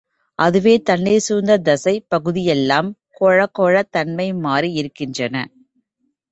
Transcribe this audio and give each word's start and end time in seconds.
அதுவே 0.39 0.73
தண்ணீர் 0.81 1.23
சூழ்ந்த 1.25 1.57
தசைப் 1.59 2.07
பகுதியெல்லாம் 2.07 2.89
கொழகொழத் 3.21 3.91
தன்மை 3.91 4.33
மாறி 4.41 4.71
இருக்கின்றன. 4.73 5.35